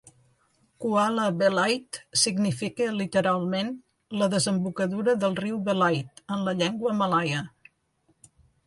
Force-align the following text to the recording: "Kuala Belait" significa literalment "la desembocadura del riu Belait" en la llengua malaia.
"Kuala 0.85 1.25
Belait" 1.41 1.99
significa 2.21 2.87
literalment 3.01 3.71
"la 4.23 4.31
desembocadura 4.37 5.19
del 5.27 5.41
riu 5.45 5.63
Belait" 5.71 6.27
en 6.39 6.45
la 6.51 6.61
llengua 6.65 6.97
malaia. 7.05 7.47